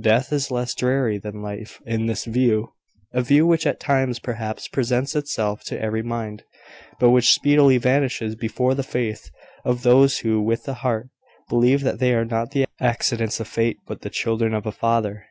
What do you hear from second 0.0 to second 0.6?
Death is